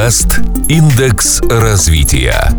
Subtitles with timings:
[0.00, 2.50] Подкаст «Индекс развития».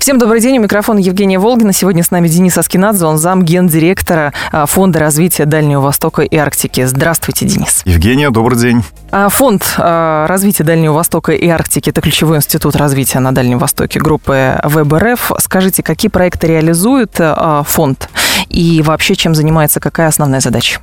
[0.00, 0.58] Всем добрый день.
[0.58, 1.72] У микрофона Евгения Волгина.
[1.72, 6.84] Сегодня с нами Денис Аскинадзе, он зам гендиректора а, Фонда развития Дальнего Востока и Арктики.
[6.86, 7.82] Здравствуйте, Денис.
[7.84, 8.82] Евгения, добрый день.
[9.12, 14.00] А, Фонд а, развития Дальнего Востока и Арктики– это ключевой институт развития на Дальнем Востоке
[14.00, 15.34] группы ВБРФ.
[15.38, 17.20] Скажите, какие проекты реализует
[17.64, 18.10] фонд
[18.48, 20.80] и вообще чем занимается, какая основная задача?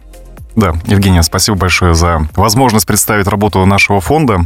[0.55, 4.45] Да, Евгения, спасибо большое за возможность представить работу нашего фонда.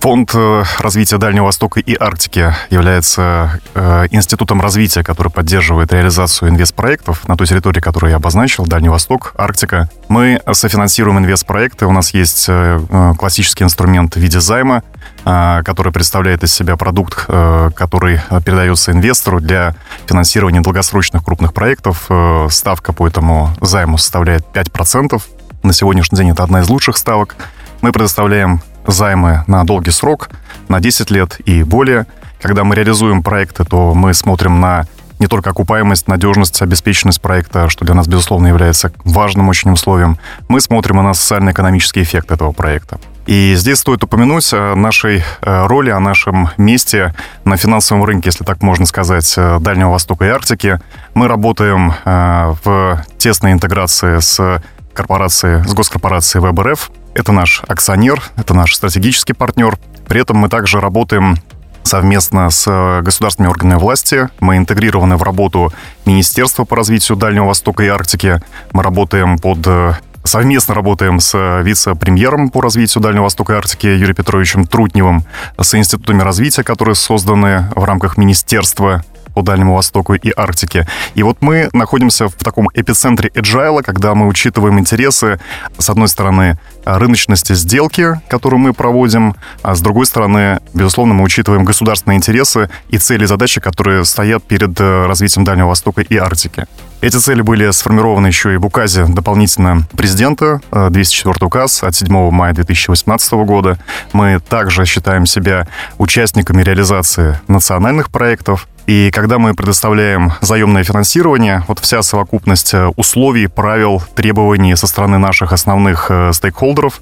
[0.00, 7.28] Фонд э, развития Дальнего Востока и Арктики является э, институтом развития, который поддерживает реализацию инвестпроектов
[7.28, 9.90] на той территории, которую я обозначил, Дальний Восток, Арктика.
[10.08, 11.84] Мы софинансируем инвестпроекты.
[11.84, 12.80] У нас есть э,
[13.18, 14.82] классический инструмент в виде займа,
[15.24, 19.74] который представляет из себя продукт, который передается инвестору для
[20.06, 22.10] финансирования долгосрочных крупных проектов.
[22.50, 25.22] Ставка по этому займу составляет 5%.
[25.64, 27.36] На сегодняшний день это одна из лучших ставок.
[27.80, 30.28] Мы предоставляем займы на долгий срок,
[30.68, 32.06] на 10 лет и более.
[32.42, 34.84] Когда мы реализуем проекты, то мы смотрим на
[35.20, 40.18] не только окупаемость, надежность, обеспеченность проекта, что для нас, безусловно, является важным очень условием.
[40.48, 43.00] Мы смотрим и на социально-экономический эффект этого проекта.
[43.24, 47.14] И здесь стоит упомянуть о нашей э, роли, о нашем месте
[47.46, 50.78] на финансовом рынке, если так можно сказать, э, Дальнего Востока и Арктики.
[51.14, 54.60] Мы работаем э, в тесной интеграции с
[54.94, 56.90] корпорации, с госкорпорацией ВБРФ.
[57.14, 59.76] Это наш акционер, это наш стратегический партнер.
[60.08, 61.36] При этом мы также работаем
[61.82, 64.28] совместно с э, государственными органами власти.
[64.40, 65.72] Мы интегрированы в работу
[66.06, 68.40] Министерства по развитию Дальнего Востока и Арктики.
[68.72, 69.92] Мы работаем под э,
[70.26, 75.24] Совместно работаем с э, вице-премьером по развитию Дальнего Востока и Арктики Юрием Петровичем Трутневым,
[75.60, 80.86] с институтами развития, которые созданы в рамках Министерства по Дальнему Востоку и Арктике.
[81.14, 85.40] И вот мы находимся в таком эпицентре agile, когда мы учитываем интересы,
[85.78, 91.64] с одной стороны, рыночности сделки, которую мы проводим, а с другой стороны, безусловно, мы учитываем
[91.64, 96.66] государственные интересы и цели и задачи, которые стоят перед э, развитием Дальнего Востока и Арктики.
[97.00, 102.30] Эти цели были сформированы еще и в указе дополнительно президента, 204 э, указ от 7
[102.30, 103.78] мая 2018 года.
[104.12, 105.66] Мы также считаем себя
[105.98, 113.46] участниками реализации национальных проектов, и когда мы предоставляем заемное финансирование, вот вся совокупность э, условий,
[113.46, 117.00] правил, требований со стороны наших основных э, стейкхолдеров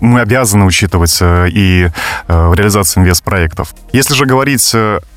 [0.00, 1.88] мы обязаны учитывать э, и
[2.28, 3.74] в реализации инвестпроектов.
[3.92, 4.74] Если же говорить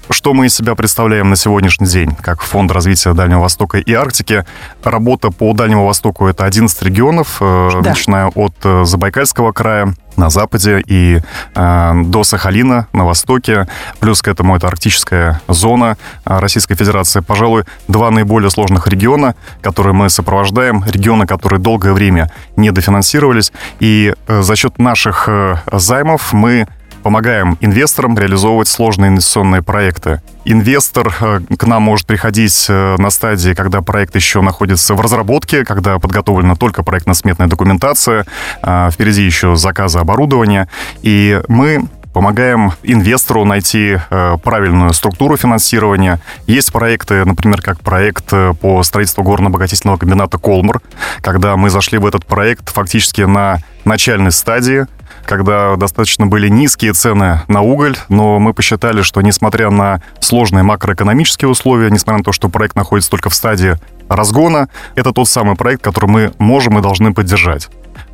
[0.10, 4.46] что мы из себя представляем на сегодняшний день, как Фонд развития Дальнего Востока и Арктики?
[4.82, 7.82] Работа по Дальнему Востоку— это 11 регионов, да.
[7.84, 8.56] начиная от
[8.88, 11.22] Забайкальского края, на западе и
[11.56, 13.68] э, до Сахалина на востоке.
[14.00, 17.22] Плюс к этому это арктическая зона Российской Федерации.
[17.22, 23.54] Пожалуй, два наиболее сложных региона, которые мы сопровождаем, регионы, которые долгое время не дофинансировались.
[23.80, 26.68] И э, за счет наших э, займов мы
[27.08, 30.22] помогаем инвесторам реализовывать сложные инвестиционные проекты.
[30.44, 35.64] Инвестор э, к нам может приходить э, на стадии, когда проект еще находится в разработке,
[35.64, 38.26] когда подготовлена только проектно-сметная документация,
[38.62, 40.68] а, впереди еще заказы оборудования,
[41.02, 46.20] и мы помогаем инвестору найти э, правильную структуру финансирования.
[46.46, 50.82] Есть проекты, например, как проект по строительству горно-обогатительного комбината «Колмар»,
[51.22, 54.88] когда мы зашли в этот проект фактически на начальной стадии,
[55.28, 61.50] когда достаточно были низкие цены на уголь, но мы посчитали, что несмотря на сложные макроэкономические
[61.50, 63.76] условия, несмотря на то, что проект находится только в стадии
[64.10, 67.68] разгона, это тот самый проект, который мы можем и должны поддержать.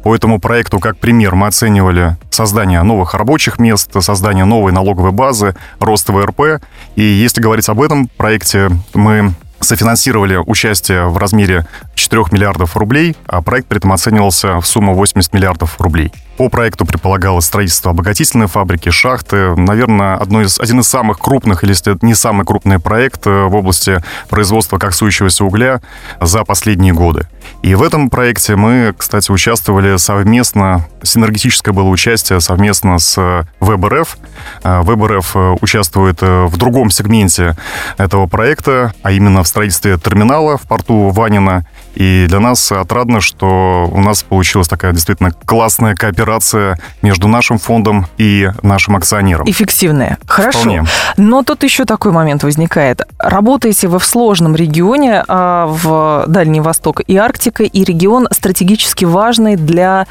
[0.04, 5.56] По этому проекту, как пример, мы оценивали создание новых рабочих мест, создание новой налоговой базы,
[5.80, 6.62] рост ВРП.
[6.96, 13.42] И если говорить об этом проекте, мы софинансировали участие в размере 4 миллиардов рублей, а
[13.42, 16.12] проект при этом оценивался в сумму 80 миллиардов рублей.
[16.38, 19.56] По проекту предполагалось строительство обогатительной фабрики, шахты.
[19.56, 23.56] Наверное, одно из, один из самых крупных, или если не самый крупный проект э, в
[23.56, 25.82] области производства коксующегося угля
[26.20, 27.28] за последние годы.
[27.62, 34.18] И в этом проекте мы, кстати, участвовали совместно, синергетическое было участие совместно с ВБРФ.
[34.64, 37.56] Э, ВБРФ э, участвует в другом сегменте
[37.98, 41.64] этого проекта, а именно в строительстве терминала в порту Ванина.
[41.96, 48.08] И для нас отрадно, что у нас получилась такая действительно классная кооперация между нашим фондом
[48.18, 49.50] и нашим акционером.
[49.50, 50.18] Эффективная.
[50.26, 50.60] Хорошо.
[50.60, 50.86] Вполне.
[51.18, 53.02] Но тут еще такой момент возникает.
[53.20, 59.56] Работаете вы в сложном регионе, а в Дальний Восток и Арктика, и регион стратегически важный
[59.56, 60.08] для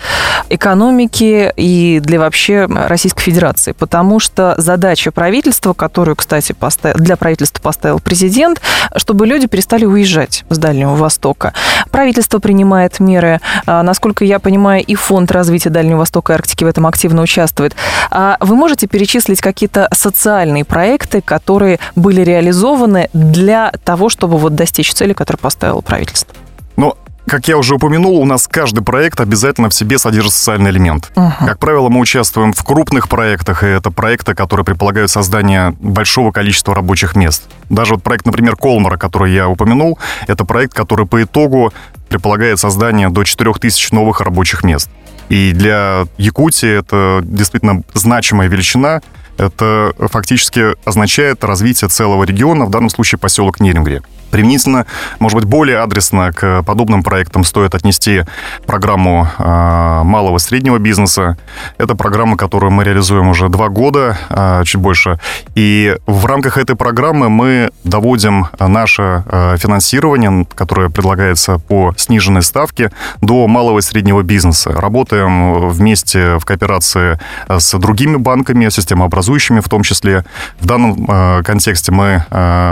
[0.49, 7.61] экономики и для вообще Российской Федерации, потому что задача правительства, которую, кстати, поставил, для правительства
[7.61, 8.61] поставил президент,
[8.97, 11.53] чтобы люди перестали уезжать с Дальнего Востока.
[11.91, 13.41] Правительство принимает меры.
[13.67, 17.75] А, насколько я понимаю, и Фонд развития Дальнего Востока и Арктики в этом активно участвует.
[18.11, 24.93] А вы можете перечислить какие-то социальные проекты, которые были реализованы для того, чтобы вот достичь
[24.93, 26.35] цели, которую поставило правительство?
[26.77, 26.97] Ну,
[27.33, 31.11] как я уже упомянул, у нас каждый проект обязательно в себе содержит социальный элемент.
[31.17, 31.47] Угу.
[31.47, 36.75] Как правило, мы участвуем в крупных проектах, и это проекты, которые предполагают создание большого количества
[36.75, 37.45] рабочих мест.
[37.71, 41.73] Даже вот проект, например, Колмара, который я упомянул, это проект, который по итогу
[42.11, 44.91] предполагает создание до 4000 новых рабочих мест.
[45.31, 49.01] И для Якутии это действительно значимая величина.
[49.39, 54.03] Это фактически означает развитие целого региона, в данном случае поселок Нерингри.
[54.33, 54.87] Применительно,
[55.19, 58.23] может быть, более адресно к подобным проектам стоит отнести
[58.67, 61.37] программу э, малого и среднего бизнеса.
[61.77, 65.21] Это программа, которую мы реализуем уже два года, э, чуть больше.
[65.55, 72.91] И в рамках этой программы мы доводим наше э, финансирование, которое предлагается по сниженной ставке,
[73.21, 74.73] до малого и среднего бизнеса.
[74.73, 77.19] Работаем вместе в кооперации
[77.49, 80.25] с другими банками, системообразующими в том числе.
[80.59, 82.25] В данном контексте мы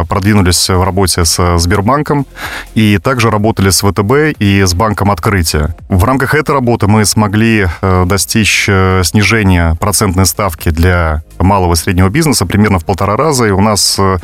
[0.08, 2.26] продвинулись в работе с Сбербанком
[2.74, 5.74] и также работали с ВТБ и с Банком Открытия.
[5.88, 11.76] В рамках этой работы мы смогли э, достичь э, снижения процентной ставки для малого и
[11.76, 14.18] среднего бизнеса примерно в полтора раза, и у нас э,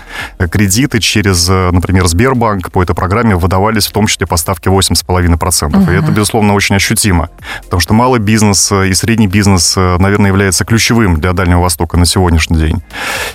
[0.50, 5.82] кредиты через, например, Сбербанк по этой программе выдавались в том числе по ставке 8,5%.
[5.82, 5.90] Угу.
[5.90, 7.30] И это, безусловно, очень ощутимо,
[7.64, 12.58] потому что малый бизнес и средний бизнес, наверное, является ключевым для Дальнего Востока на сегодняшний
[12.58, 12.82] день.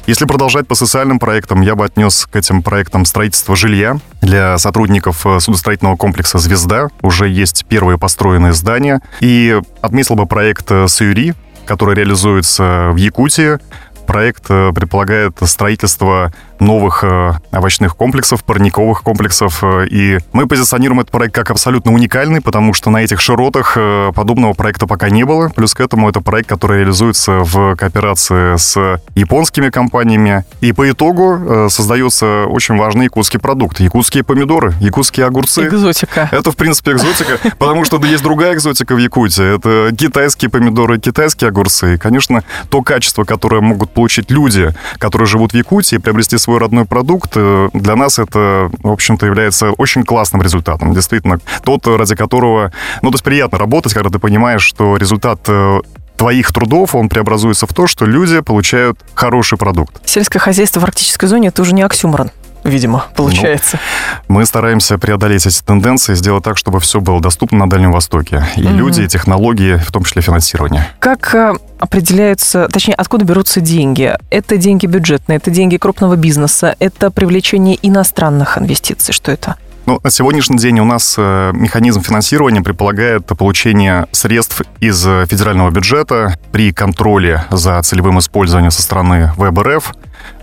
[0.08, 5.26] Если продолжать по социальным проектам, я бы отнес к этим проектам строительство жилья, для сотрудников
[5.26, 6.90] э, судостроительного комплекса «Звезда».
[7.02, 9.02] Уже есть первые построенные здания.
[9.20, 11.34] И отметил бы проект э, «Саюри»,
[11.66, 13.60] который реализуется в Якутии.
[14.08, 19.64] Проект э, предполагает строительство новых э, овощных комплексов, парниковых комплексов.
[19.64, 24.12] Э, и мы позиционируем этот проект как абсолютно уникальный, потому что на этих широтах э,
[24.16, 25.50] подобного проекта пока не было.
[25.50, 30.46] Плюс к этому это проект, который реализуется в кооперации с японскими компаниями.
[30.62, 33.80] И по итогу создается очень важный якутский продукт.
[33.80, 35.68] Якутские помидоры, якутские огурцы.
[35.68, 36.30] Экзотика.
[36.32, 39.56] Это, в принципе, экзотика, потому что есть другая экзотика в Якутии.
[39.56, 41.96] Это китайские помидоры, китайские огурцы.
[41.96, 46.60] И, конечно, то качество, которое могут получить люди, которые живут в Якутии, приобрести свой свой
[46.60, 50.94] родной продукт, э, для нас это, в общем-то, является очень классным результатом.
[50.94, 52.74] Действительно, тот, ради которого...
[53.02, 55.80] Ну, то есть приятно работать, когда ты понимаешь, что результат э,
[56.18, 59.96] твоих трудов, он преобразуется в то, что люди получают хороший продукт.
[60.06, 62.32] Сельское хозяйство в арктической зоне– это уже не оксюморон
[62.64, 63.80] видимо, получается.
[64.28, 68.44] Ну, мы стараемся преодолеть эти тенденции, сделать так, чтобы все было доступно на Дальнем Востоке.
[68.56, 68.74] И угу.
[68.74, 70.88] люди, и технологии, в том числе финансирование.
[71.00, 74.16] Как э, определяются, точнее, откуда берутся деньги?
[74.30, 79.14] Это деньги бюджетные, это деньги крупного бизнеса, это привлечение иностранных инвестиций.
[79.14, 79.56] Что это?
[79.88, 86.38] Ну, на сегодняшний день у нас э, механизм финансирования предполагает получение средств из федерального бюджета
[86.52, 89.94] при контроле за целевым использованием со стороны ВБРФ.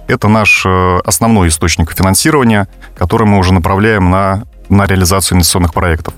[0.08, 2.66] Это наш э, основной источник финансирования,
[2.96, 6.14] который мы уже направляем на, на реализацию инвестиционных проектов.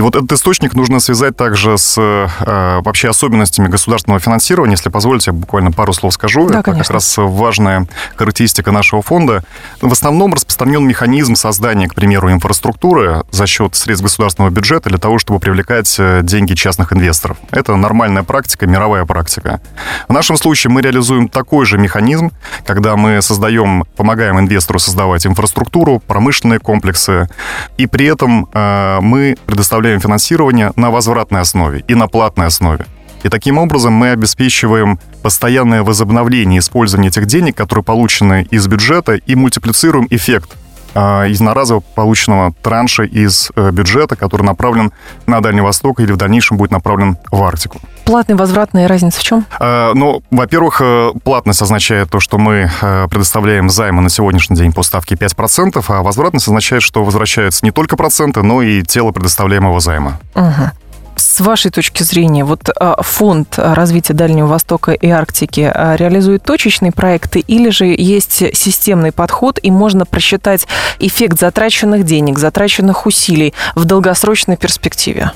[0.00, 4.72] И вот этот источник нужно связать также с э, вообще особенностями государственного финансирования.
[4.72, 6.48] Если позволите, я буквально пару слов скажу.
[6.48, 6.84] Да, Это конечно.
[6.84, 7.86] как раз важная
[8.16, 9.44] характеристика нашего фонда.
[9.82, 15.18] В основном распространен механизм создания, к примеру, инфраструктуры за счет средств государственного бюджета для того,
[15.18, 17.36] чтобы привлекать э, деньги частных инвесторов.
[17.50, 19.60] Это нормальная практика, мировая практика.
[20.08, 22.30] В нашем случае мы реализуем такой же механизм,
[22.64, 27.28] когда мы создаем, помогаем инвестору создавать инфраструктуру, промышленные комплексы,
[27.76, 32.86] и при этом э, мы предоставляем предоставляем финансирование на возвратной основе и на платной основе.
[33.24, 39.34] И таким образом мы обеспечиваем постоянное возобновление использования этих денег, которые получены из бюджета, и
[39.34, 40.56] мультиплицируем эффект
[40.94, 44.92] из единоразово полученного транша из э, бюджета, который направлен
[45.26, 47.80] на Дальний Восток или в дальнейшем будет направлен в Арктику.
[48.04, 49.46] Платная, возвратная разница в чем?
[49.58, 54.72] А, ну, во-первых, э, платность означает то, что мы э, предоставляем займы на сегодняшний день
[54.72, 59.80] по ставке 5%, а возвратность означает, что возвращаются не только проценты, но и тело предоставляемого
[59.80, 60.18] займа.
[60.34, 60.70] Угу.
[61.30, 66.90] С вашей точки зрения, вот а, фонд развития Дальнего Востока и Арктики а, реализует точечные
[66.90, 70.66] проекты или же есть системный подход и можно просчитать
[70.98, 75.30] эффект затраченных денег, затраченных усилий в долгосрочной перспективе?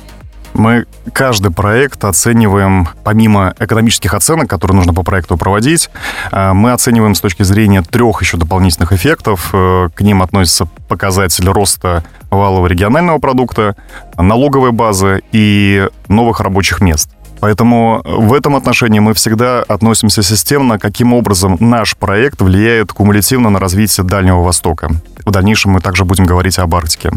[0.55, 5.91] Мы каждый проект оцениваем, помимо экономических оценок, которые нужно по проекту проводить,
[6.31, 9.51] э, мы оцениваем с точки зрения трех еще дополнительных эффектов.
[9.53, 13.77] Э, к ним относятся показатель роста валового регионального продукта,
[14.17, 17.11] налоговой базы и новых рабочих мест.
[17.41, 23.59] Поэтому в этом отношении мы всегда относимся системно, каким образом наш проект влияет кумулятивно на
[23.59, 24.91] развитие Дальнего Востока.
[25.27, 27.11] В дальнейшем мы также будем говорить об Арктике.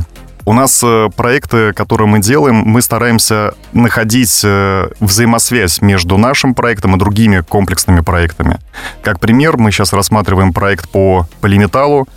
[0.48, 6.96] У нас э, проекты, которые мы делаем, мы стараемся находить э, взаимосвязь между нашим проектом
[6.96, 8.58] и другими комплексными проектами.
[9.04, 12.08] Как пример, мы сейчас рассматриваем проект по полиметаллу,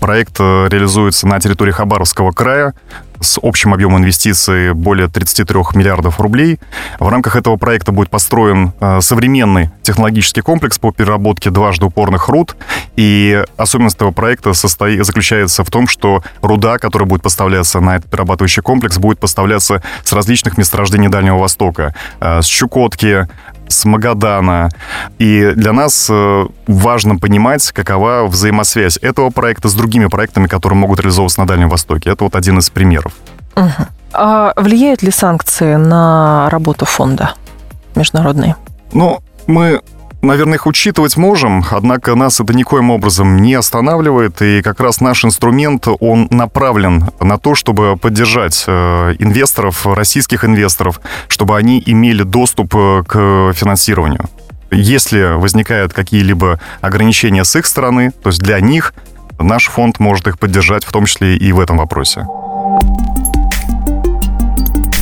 [0.00, 2.74] Проект э, реализуется на территории Хабаровского края
[3.20, 6.58] с общим объемом инвестиций более 33 миллиардов рублей.
[6.98, 12.56] В рамках этого проекта будет построен э, современный технологический комплекс по переработке дважды упорных руд.
[12.96, 18.10] И особенность этого проекта состоит, заключается в том, что руда, которая будет поставляться на этот
[18.10, 21.94] перерабатывающий комплекс, будет поставляться с различных месторождений Дальнего Востока.
[22.20, 23.28] Э, с Чукотки,
[23.68, 24.68] с Магадана.
[25.18, 31.00] И для нас э, важно понимать, какова взаимосвязь этого проекта с другими проектами, которые могут
[31.00, 32.10] реализовываться на Дальнем Востоке.
[32.10, 33.12] Это вот один из примеров.
[33.56, 33.86] Угу.
[34.12, 37.34] А влияют ли санкции на работу фонда
[37.94, 38.56] международные?
[38.92, 39.80] Ну, мы
[40.26, 45.24] наверное, их учитывать можем, однако нас это никоим образом не останавливает, и как раз наш
[45.24, 52.74] инструмент, он направлен на то, чтобы поддержать э, инвесторов, российских инвесторов, чтобы они имели доступ
[52.74, 54.28] э, к финансированию.
[54.70, 58.94] Если возникают какие-либо ограничения с их стороны, то есть для них
[59.38, 62.26] наш фонд может их поддержать, в том числе и в этом вопросе.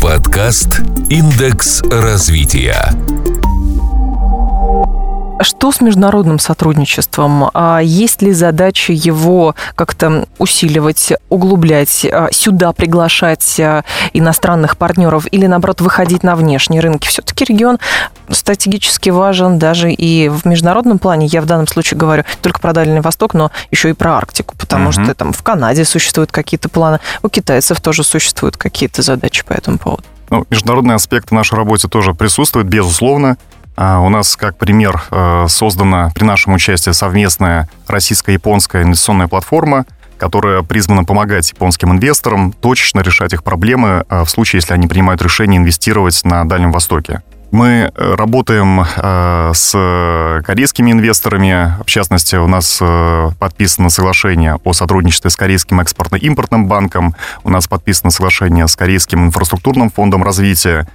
[0.02, 2.90] Подкаст «Индекс развития».
[5.41, 7.50] Что с международным сотрудничеством?
[7.55, 15.47] А есть ли задача его как-то усиливать, углублять, а, сюда приглашать а, иностранных партнеров или,
[15.47, 17.09] наоборот, выходить на внешние рынки?
[17.09, 17.79] Все-таки регион
[18.29, 21.26] стратегически важен даже и в международном плане.
[21.26, 24.91] Я в данном случае говорю только про Дальний Восток, но еще и про Арктику, потому
[24.91, 24.93] угу.
[24.93, 29.79] что там в Канаде существуют какие-то планы, у китайцев тоже существуют какие-то задачи по этому
[29.79, 30.05] поводу.
[30.31, 33.37] Ну, международный аспект в нашей работе тоже присутствует, безусловно.
[33.76, 39.85] А, у нас, как пример, э, создана при нашем участии совместная российско-японская инвестиционная платформа,
[40.16, 45.23] которая призвана помогать японским инвесторам точечно решать их проблемы э, в случае, если они принимают
[45.23, 47.23] решение инвестировать на Дальнем Востоке.
[47.51, 51.75] Мы э, работаем э, с корейскими инвесторами.
[51.85, 57.15] В частности, у нас э, подписано соглашение о сотрудничестве с Корейским экспортно-импортным банком.
[57.45, 60.89] У нас подписано соглашение с Корейским инфраструктурным фондом развития.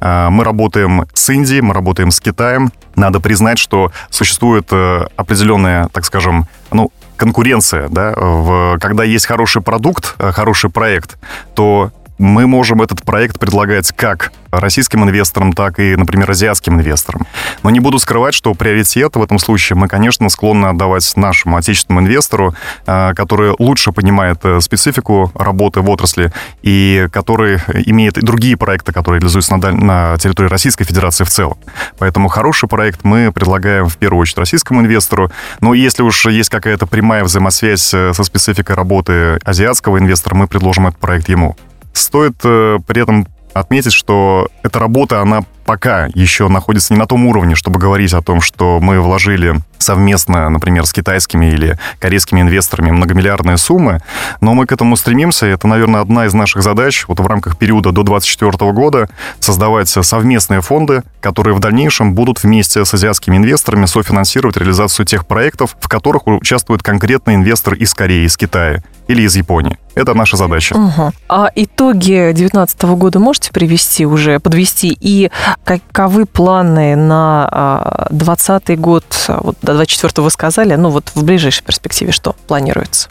[0.00, 2.72] Мы работаем с Индией, мы работаем с Китаем.
[2.94, 10.70] Надо признать, что существует определенная, так скажем, ну, конкуренция, да, когда есть хороший продукт, хороший
[10.70, 11.18] проект,
[11.54, 11.90] то
[12.22, 17.26] мы можем этот проект предлагать как российским инвесторам, так и, например, азиатским инвесторам.
[17.62, 22.06] Но не буду скрывать, что приоритет в этом случае мы, конечно, склонны отдавать нашему отечественному
[22.06, 22.54] инвестору,
[22.86, 28.92] э, который лучше понимает э, специфику работы в отрасли и который имеет и другие проекты,
[28.92, 31.56] которые реализуются на, на территории Российской Федерации в целом.
[31.98, 35.32] Поэтому хороший проект мы предлагаем в первую очередь российскому инвестору.
[35.60, 40.86] Но если уж есть какая-то прямая взаимосвязь э, со спецификой работы азиатского инвестора, мы предложим
[40.86, 41.56] этот проект ему.
[41.92, 47.54] Стоит при этом отметить, что эта работа, она пока еще находится не на том уровне,
[47.54, 53.56] чтобы говорить о том, что мы вложили совместно, например, с китайскими или корейскими инвесторами многомиллиардные
[53.56, 54.00] суммы,
[54.40, 57.58] но мы к этому стремимся, и это, наверное, одна из наших задач вот в рамках
[57.58, 59.08] периода до 2024 года
[59.40, 65.76] создавать совместные фонды, которые в дальнейшем будут вместе с азиатскими инвесторами софинансировать реализацию тех проектов,
[65.80, 68.82] в которых участвует конкретный инвестор из Кореи, из Китая
[69.12, 69.78] или из Японии.
[69.94, 70.74] Это наша задача.
[70.74, 71.12] Угу.
[71.28, 74.96] А итоги 2019 года можете привести уже, подвести?
[75.00, 75.30] И
[75.64, 79.04] каковы планы на 2020 год?
[79.28, 83.08] Вот до 24 вы сказали, ну вот в ближайшей перспективе что планируется?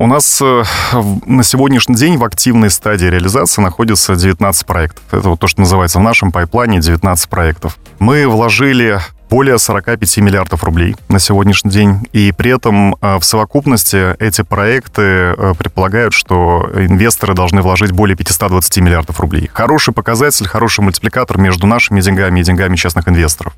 [0.00, 0.62] У нас э,
[1.26, 5.02] на сегодняшний день в активной стадии реализации находится 19 проектов.
[5.10, 7.78] Это вот то, что называется в нашем пайплане 19 проектов.
[7.98, 12.06] Мы вложили более 45 миллиардов рублей на сегодняшний день.
[12.12, 18.16] И при этом э, в совокупности эти проекты э, предполагают, что инвесторы должны вложить более
[18.16, 19.50] 520 миллиардов рублей.
[19.52, 23.54] Хороший показатель, хороший мультипликатор между нашими деньгами и деньгами частных инвесторов.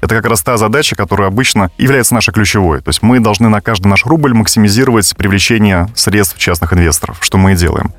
[0.00, 2.80] Это как раз та задача, которая обычно является нашей ключевой.
[2.80, 7.52] То есть мы должны на каждый наш рубль максимизировать привлечение средств частных инвесторов, что мы
[7.52, 7.92] и делаем.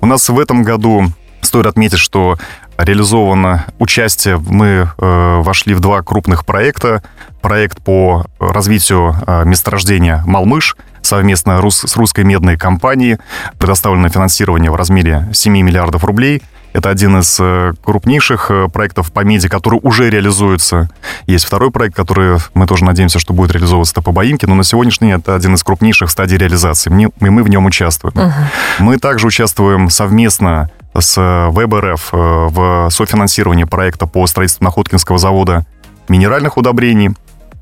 [0.00, 2.36] У нас в этом году Стоит отметить, что
[2.78, 4.38] реализовано участие.
[4.38, 7.02] Мы э, вошли в два крупных проекта.
[7.42, 13.18] Проект по развитию э, месторождения «Малмыш» совместно рус, с русской медной компанией.
[13.58, 16.42] Предоставлено финансирование в размере 7 миллиардов рублей.
[16.74, 20.90] Это один из э, крупнейших э, проектов по меди, который уже реализуется.
[21.26, 25.08] Есть второй проект, который мы тоже надеемся, что будет реализовываться по Баимке, но на сегодняшний
[25.08, 26.90] день это один из крупнейших стадий реализации.
[26.90, 28.14] Мы, мы в нем участвуем.
[28.16, 28.32] Uh-huh.
[28.80, 30.70] Мы также участвуем совместно
[31.00, 32.16] с ВБРФ э,
[32.50, 35.66] в софинансировании проекта по строительству Находкинского завода
[36.08, 37.10] минеральных удобрений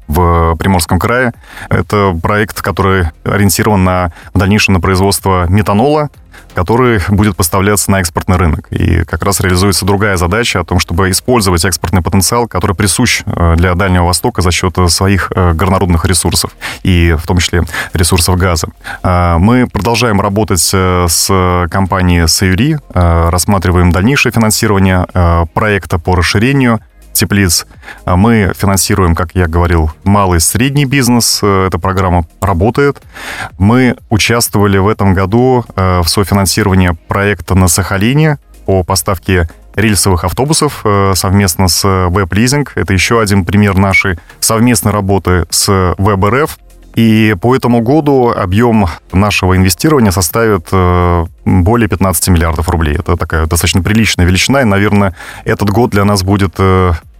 [0.08, 1.32] в Приморском крае.
[1.68, 6.10] Это проект, который ориентирован на, в дальнейшем на производство метанола.
[6.54, 8.66] Который будет поставляться на экспортный рынок.
[8.70, 13.54] И как раз реализуется другая задача о том, чтобы использовать экспортный потенциал, который присущ э,
[13.56, 16.52] для Дальнего Востока за счет своих э, горнорудных ресурсов,
[16.82, 17.62] и в том числе
[17.92, 18.68] ресурсов газа.
[19.02, 25.06] А, мы продолжаем работать с компанией Саюри, рассматриваем дальнейшее финансирование
[25.54, 26.80] проекта по расширению
[27.16, 27.66] теплиц.
[28.04, 31.40] А мы финансируем, как я говорил, малый и средний бизнес.
[31.42, 33.02] Э, эта программа работает.
[33.58, 40.82] Мы участвовали в этом году э, в софинансировании проекта на Сахалине по поставке рельсовых автобусов
[40.84, 42.68] э, совместно с WebLeasing.
[42.74, 46.58] Это еще один пример нашей совместной работы с ВебРФ.
[46.94, 50.68] И по этому году объем нашего инвестирования составит
[51.44, 52.96] более 15 миллиардов рублей.
[52.96, 56.54] Это такая достаточно приличная величина, и, наверное, этот год для нас будет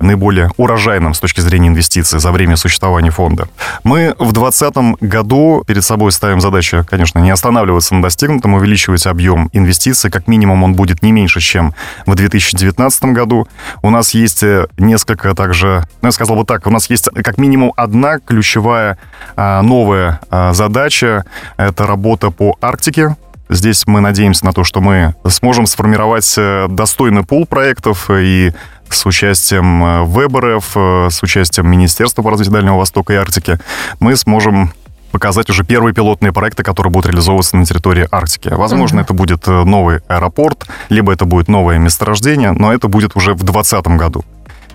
[0.01, 3.49] наиболее урожайным с точки зрения инвестиций за время существования фонда.
[3.85, 9.49] Мы в 2020 году перед собой ставим задачу, конечно, не останавливаться на достигнутом, увеличивать объем
[9.53, 10.11] инвестиций.
[10.11, 11.75] Как минимум он будет не меньше, чем
[12.07, 13.49] в 2019 году.
[13.83, 17.39] У нас есть э, несколько также, ну, я сказал бы так, у нас есть как
[17.39, 18.99] минимум одна ключевая
[19.37, 21.25] а, новая а, задача.
[21.57, 23.17] Это работа по Арктике.
[23.49, 28.53] Здесь мы надеемся на то, что мы сможем сформировать э, достойный пул проектов и
[28.91, 33.59] с участием э, ВЭБРФ, э, с участием Министерства по развитию Дальнего Востока и Арктики,
[34.01, 34.73] мы сможем
[35.13, 38.49] показать уже первые пилотные проекты, которые будут реализовываться на территории Арктики.
[38.49, 39.05] Возможно, mm-hmm.
[39.05, 43.87] это будет новый аэропорт, либо это будет новое месторождение, но это будет уже в 2020
[43.99, 44.25] году.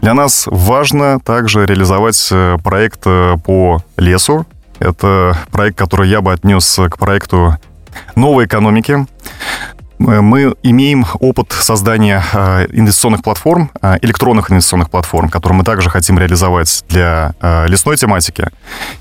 [0.01, 2.31] Для нас важно также реализовать
[2.63, 4.47] проект по лесу.
[4.79, 7.57] Это проект, который я бы отнес к проекту
[8.15, 9.05] новой экономики.
[10.07, 15.89] Э, мы имеем опыт создания э, инвестиционных платформ, э, электронных инвестиционных платформ, которые мы также
[15.89, 17.33] хотим реализовать для
[17.67, 18.47] лесной тематики.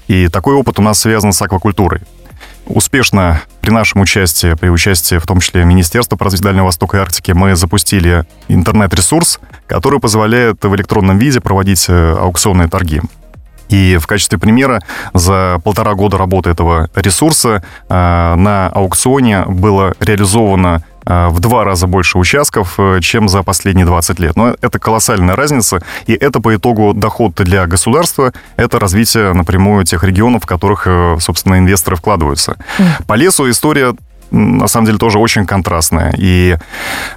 [0.08, 2.00] И такой опыт у нас связан с аквакультурой.
[2.66, 7.00] Успешно при нашем участии, при участии в том числе Министерства по развитию Дальнего Востока и
[7.00, 13.00] Арктики, мы запустили интернет-ресурс, который позволяет в электронном виде проводить аукционные торги.
[13.70, 14.82] И в качестве примера
[15.14, 22.18] за полтора года работы этого ресурса э, на аукционе было реализовано в два раза больше
[22.18, 24.36] участков, э, чем за последние 20 лет.
[24.36, 30.04] Но это колоссальная разница, и это по итогу доход для государства, это развитие напрямую тех
[30.04, 30.86] регионов, в которых,
[31.20, 32.56] собственно, инвесторы вкладываются.
[33.06, 33.94] По лесу история
[34.30, 36.14] на самом деле тоже очень контрастная.
[36.16, 36.56] И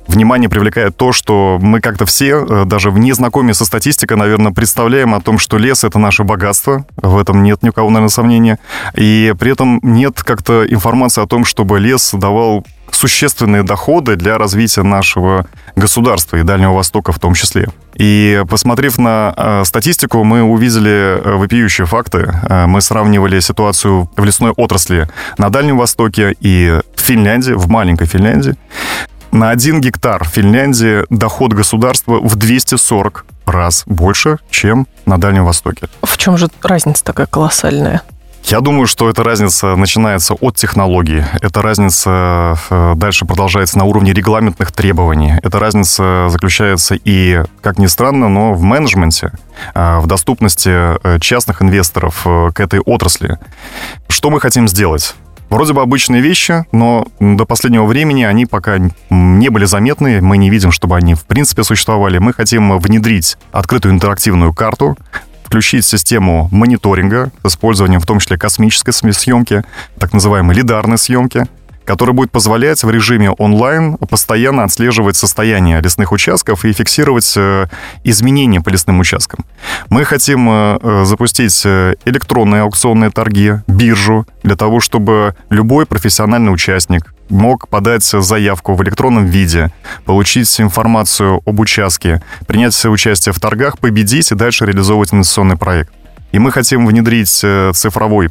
[0.08, 5.13] внимание привлекает то, что мы как-то все, э, даже в незнакоме со статистикой, наверное, представляем
[5.13, 6.86] о том, что лес— это наше богатство.
[6.98, 8.60] В этом нет ни у кого, наверное, сомнения.
[8.96, 12.65] И при этом нет как-то информации о том, чтобы лес давал
[12.96, 17.68] существенные доходы для развития нашего государства и Дальнего Востока в том числе.
[17.96, 22.34] И посмотрев на э, статистику, мы увидели э, вопиющие факты.
[22.50, 28.08] Э, мы сравнивали ситуацию в лесной отрасли на Дальнем Востоке и в Финляндии, в маленькой
[28.08, 28.56] Финляндии.
[29.32, 35.88] На один гектар в Финляндии доход государства в 240 раз больше, чем на Дальнем Востоке.
[36.04, 38.02] В чем же разница такая колоссальная?
[38.46, 41.26] Я думаю, что эта разница начинается от технологии.
[41.42, 45.34] Эта разница э, дальше продолжается на уровне регламентных требований.
[45.42, 49.32] Эта разница заключается и, как ни странно, но в менеджменте,
[49.74, 53.40] э, в доступности э, частных инвесторов к этой отрасли.
[54.10, 55.16] Что мы хотим сделать?
[55.50, 58.80] Вроде бы обычные вещи, но до последнего времени они пока
[59.10, 60.20] не были заметны.
[60.20, 62.18] Мы не видим, чтобы они в принципе существовали.
[62.18, 64.98] Мы хотим внедрить открытую интерактивную карту,
[65.44, 69.64] включить систему мониторинга с использованием в том числе космической съемки,
[70.00, 71.46] так называемой лидарной съемки,
[71.86, 77.67] который будет позволять в режиме онлайн постоянно отслеживать состояние лесных участков и фиксировать э,
[78.04, 79.46] изменения по лесным участкам.
[79.89, 87.13] Мы хотим э, э, запустить электронные аукционные торги, биржу, для того, чтобы любой профессиональный участник
[87.30, 89.72] мог подать заявку в электронном виде,
[90.06, 95.91] получить информацию об участке, принять участие в торгах, победить и дальше реализовывать инвестиционный проект.
[96.32, 98.30] И мы хотим внедрить цифровой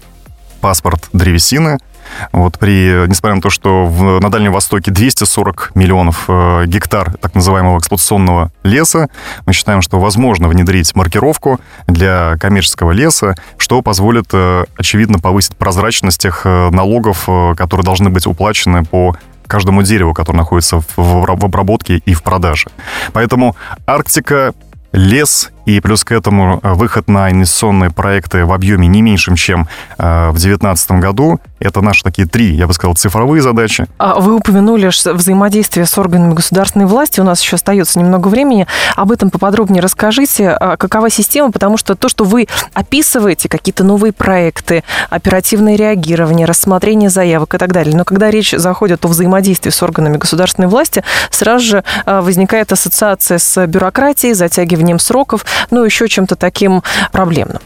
[0.60, 1.78] паспорт древесины–
[2.33, 7.35] вот при, несмотря на то, что в, на Дальнем Востоке 240 миллионов э, гектар так
[7.35, 9.09] называемого эксплуатационного леса,
[9.46, 16.20] мы считаем, что возможно внедрить маркировку для коммерческого леса, что позволит, э, очевидно, повысить прозрачность
[16.20, 21.27] тех э, налогов, э, которые должны быть уплачены по каждому дереву, которое находится в, в,
[21.27, 22.68] в обработке и в продаже.
[23.12, 24.55] Поэтому Арктика,
[24.92, 30.33] лес и плюс к этому выход на инвестиционные проекты в объеме не меньшем, чем в
[30.33, 33.87] 2019 году, это наши такие три, я бы сказал, цифровые задачи.
[33.98, 37.20] А вы упомянули взаимодействие с органами государственной власти.
[37.20, 38.66] У нас еще остается немного времени.
[38.96, 40.51] Об этом поподробнее расскажите.
[40.51, 41.53] А какова система?
[41.53, 47.72] Потому что то, что вы описываете, какие-то новые проекты, оперативное реагирование, рассмотрение заявок и так
[47.72, 47.96] далее.
[47.96, 53.38] Но когда речь заходит о взаимодействии с органами государственной власти, сразу же а, возникает ассоциация
[53.38, 57.60] с бюрократией, затягиванием сроков, ну, еще чем-то таким проблемным.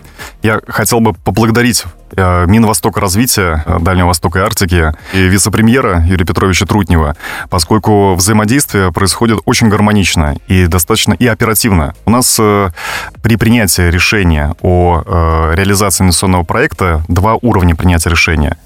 [0.46, 1.84] Я хотел бы поблагодарить
[2.16, 7.16] э, Минвостока развития э, Дальнего Востока и Арктики и вице-премьера Юрия Петровича Трутнева,
[7.50, 11.94] поскольку взаимодействие происходит очень гармонично и достаточно и оперативно.
[12.04, 12.70] У нас э,
[13.22, 15.02] при принятии решения о
[15.52, 18.56] реализации инвестиционного проекта два уровня принятия решения.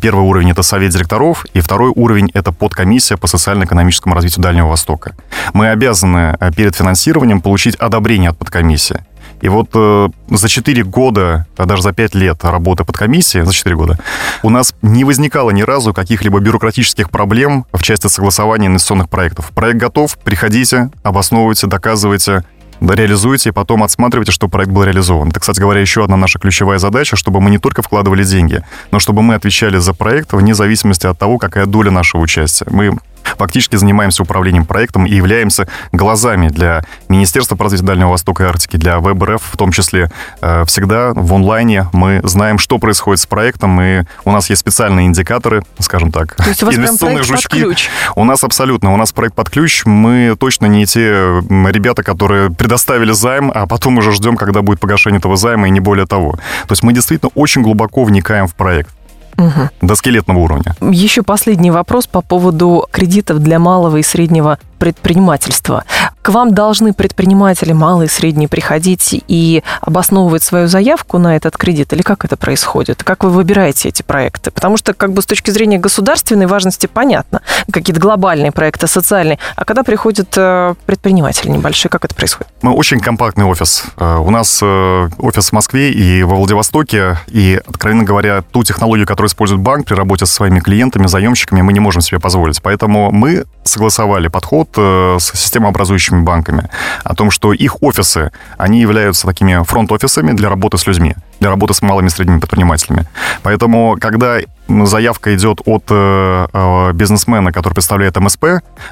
[0.00, 5.14] Первый уровень— это совет директоров, и второй уровень— это подкомиссия по социально-экономическому развитию Дальнего Востока.
[5.52, 9.04] Мы обязаны перед финансированием получить одобрение от подкомиссии.
[9.46, 13.52] И вот э, за 4 года, а даже за 5 лет работы под комиссией, за
[13.52, 13.96] 4 года,
[14.42, 19.52] у нас не возникало ни разу каких-либо бюрократических проблем в части согласования инвестиционных проектов.
[19.54, 22.42] Проект готов, приходите, обосновывайте, доказывайте,
[22.80, 25.28] реализуете и потом отсматриваете, что проект был реализован.
[25.28, 28.98] Это, кстати говоря, еще одна наша ключевая задача, чтобы мы не только вкладывали деньги, но
[28.98, 32.66] чтобы мы отвечали за проект вне зависимости от того, какая доля нашего участия.
[32.68, 32.98] Мы
[33.36, 38.76] фактически занимаемся управлением проектом и являемся глазами для Министерства по развитию Дальнего Востока и Арктики,
[38.76, 40.10] для ВБРФ в том числе.
[40.40, 45.06] Э, всегда в онлайне мы знаем, что происходит с проектом, и у нас есть специальные
[45.06, 47.60] индикаторы, скажем так, То есть у вас инвестиционные жучки.
[47.60, 47.88] Под ключ.
[48.14, 49.84] У нас абсолютно, у нас проект под ключ.
[49.84, 55.18] Мы точно не те ребята, которые предоставили займ, а потом уже ждем, когда будет погашение
[55.18, 56.32] этого займа, и не более того.
[56.32, 58.95] То есть мы действительно очень глубоко вникаем в проект
[59.38, 59.68] угу.
[59.80, 60.74] до скелетного уровня.
[60.80, 65.84] Еще последний вопрос по поводу кредитов для малого и среднего предпринимательства.
[66.26, 71.92] К вам должны предприниматели малые и средние приходить и обосновывать свою заявку на этот кредит?
[71.92, 73.04] Или как это происходит?
[73.04, 74.50] Как вы выбираете эти проекты?
[74.50, 79.38] Потому что как бы с точки зрения государственной важности понятно, какие-то глобальные проекты, социальные.
[79.54, 82.52] А когда приходят э, предприниматели небольшие, как это происходит?
[82.60, 83.84] Мы очень компактный офис.
[83.96, 87.18] Э, у нас э, офис в Москве и во Владивостоке.
[87.28, 91.72] И, откровенно говоря, ту технологию, которую использует банк при работе со своими клиентами, заемщиками, мы
[91.72, 92.60] не можем себе позволить.
[92.62, 96.68] Поэтому мы согласовали подход с системообразующими банками.
[97.04, 101.82] О том, что их офисы, они являются такими фронт-офисами для работы с людьми, работы с
[101.82, 103.06] малыми и средними предпринимателями.
[103.42, 108.44] Поэтому, когда заявка идет от э, э, бизнесмена, который представляет МСП,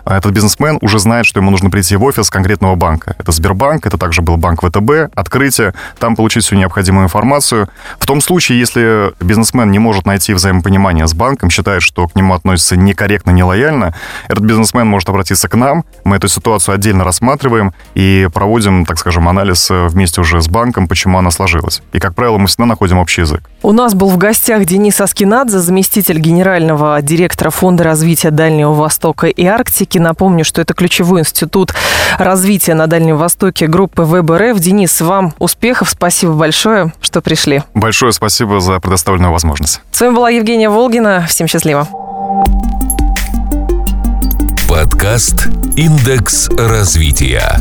[0.04, 3.16] этот бизнесмен уже знает, что ему нужно прийти в офис конкретного банка.
[3.18, 7.68] Это Сбербанк, это также был банк ВТБ, открытие, там получить всю необходимую информацию.
[7.98, 12.34] В том случае, если бизнесмен не может найти взаимопонимание с банком, считает, что к нему
[12.34, 13.94] относятся некорректно, нелояльно,
[14.28, 19.28] этот бизнесмен может обратиться к нам, мы эту ситуацию отдельно рассматриваем и проводим, так скажем,
[19.28, 21.82] анализ э, вместе уже с банком, почему она сложилась.
[21.92, 23.48] И, как правило, мы всегда находим общий язык.
[23.62, 29.44] У нас был в гостях Денис Аскинадзе, заместитель генерального директора Фонда развития Дальнего Востока и
[29.44, 29.98] Арктики.
[29.98, 31.74] Напомню, что это ключевой институт
[32.18, 34.58] развития на Дальнем Востоке группы ВБРФ.
[34.58, 35.90] Денис, вам успехов.
[35.90, 37.62] Спасибо большое, что пришли.
[37.74, 39.80] Большое спасибо за предоставленную возможность.
[39.90, 41.26] С вами была Евгения Волгина.
[41.28, 41.88] Всем счастливо.
[44.68, 47.60] Подкаст «Индекс развития».